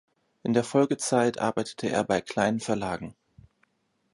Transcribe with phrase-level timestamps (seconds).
[0.41, 3.13] In der Folgezeit arbeitete er bei kleinen Verlagen.